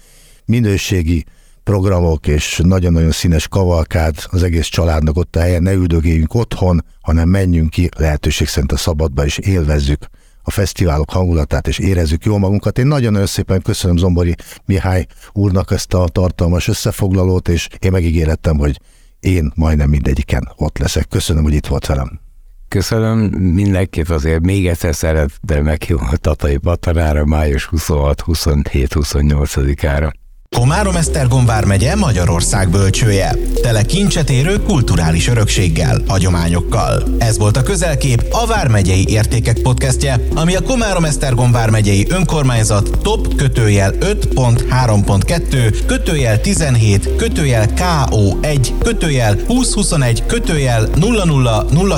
minőségi 0.46 1.26
programok 1.64 2.28
és 2.28 2.62
nagyon-nagyon 2.64 3.12
színes 3.12 3.48
kavalkád 3.48 4.16
az 4.26 4.44
egész 4.44 4.68
családnak 4.68 5.18
ott 5.18 5.36
a 5.36 5.40
helyen, 5.40 5.64
ne 5.64 5.74
üldögéljünk 5.74 6.34
otthon, 6.34 6.86
hanem 7.02 7.30
menjünk 7.30 7.70
ki 7.70 7.90
lehetőség 7.98 8.48
szerint 8.48 8.72
a 8.72 8.78
szabadba 8.78 9.26
és 9.26 9.38
élvezzük 9.38 10.08
a 10.44 10.52
fesztiválok 10.52 11.12
hangulatát, 11.12 11.68
és 11.68 11.80
érezzük 11.80 12.26
jól 12.26 12.40
magunkat. 12.40 12.78
Én 12.78 12.88
nagyon-nagyon 12.88 13.28
szépen 13.28 13.62
köszönöm 13.62 13.98
Zombori 13.98 14.36
Mihály 14.66 15.06
úrnak 15.34 15.72
ezt 15.72 15.94
a 15.94 16.08
tartalmas 16.08 16.68
összefoglalót, 16.68 17.48
és 17.48 17.68
én 17.80 17.92
megígérettem, 17.92 18.58
hogy 18.58 18.80
én 19.20 19.52
majdnem 19.56 19.90
mindegyiken 19.90 20.54
ott 20.56 20.78
leszek. 20.78 21.08
Köszönöm, 21.08 21.44
hogy 21.44 21.54
itt 21.54 21.68
volt 21.68 21.86
velem. 21.86 22.25
Köszönöm 22.68 23.20
mindenkit 23.54 24.10
azért. 24.10 24.42
Még 24.42 24.68
egyszer 24.68 24.96
szeretném 24.96 25.64
meghívni 25.64 26.08
a 26.12 26.18
Tatai 26.18 26.58
Batanára 26.58 27.26
május 27.26 27.66
26, 27.66 28.22
27, 28.22 28.92
28-ára. 28.96 30.12
Komárom-Esztergom 30.56 31.46
vármegye 31.46 31.96
Magyarország 31.96 32.70
bölcsője. 32.70 33.38
Tele 33.62 33.82
kincset 33.82 34.30
érő 34.30 34.62
kulturális 34.64 35.28
örökséggel, 35.28 36.04
hagyományokkal. 36.08 37.04
Ez 37.18 37.38
volt 37.38 37.58
a 37.58 37.64
közelkép 37.64 38.24
a 38.32 38.46
Vármegyei 38.46 39.06
Értékek 39.08 39.60
podcastje, 39.62 40.28
ami 40.36 40.56
a 40.56 40.62
Komárom-Esztergom 40.62 41.52
vármegyei 41.52 42.06
önkormányzat 42.10 42.90
top 43.02 43.36
kötőjel 43.36 43.92
5.3.2 43.92 45.84
kötőjel 45.86 46.42
17 46.42 47.16
kötőjel 47.16 47.66
KO1 47.76 48.70
kötőjel 48.84 49.36
2021 49.36 50.26
kötőjel 50.26 50.90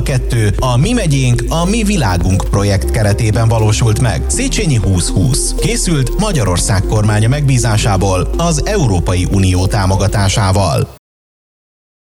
0002 0.01 0.55
a 0.59 0.77
Mi 0.77 0.91
megyénk, 0.91 1.43
a 1.49 1.65
mi 1.65 1.83
világunk 1.83 2.43
projekt 2.49 2.91
keretében 2.91 3.47
valósult 3.47 3.99
meg. 3.99 4.21
Széchenyi 4.27 4.79
2020 4.79 5.53
készült 5.59 6.19
Magyarország 6.19 6.81
kormánya 6.81 7.27
megbízásából 7.27 8.29
a 8.37 8.46
az 8.47 8.65
Európai 8.65 9.27
Unió 9.31 9.67
támogatásával. 9.67 10.96